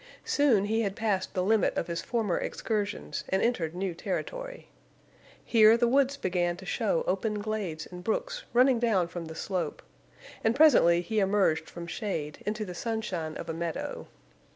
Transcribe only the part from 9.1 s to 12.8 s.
the slope, and presently he emerged from shade into the